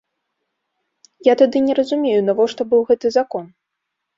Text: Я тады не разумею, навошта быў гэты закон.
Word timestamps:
Я 1.27 1.33
тады 1.43 1.57
не 1.67 1.73
разумею, 1.81 2.17
навошта 2.31 2.61
быў 2.73 2.81
гэты 2.89 3.07
закон. 3.19 3.45